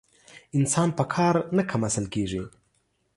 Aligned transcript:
انسان 0.57 0.89
په 0.97 1.03
کار 1.13 1.35
نه 1.57 1.63
کم 1.69 1.81
اصل 1.89 2.05
کېږي. 2.13 2.41